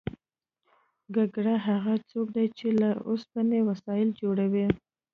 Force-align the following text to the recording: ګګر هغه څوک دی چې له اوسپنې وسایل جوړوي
ګګر 1.15 1.47
هغه 1.67 1.93
څوک 2.09 2.27
دی 2.35 2.45
چې 2.57 2.67
له 2.81 2.89
اوسپنې 3.09 3.59
وسایل 3.69 4.09
جوړوي 4.21 4.65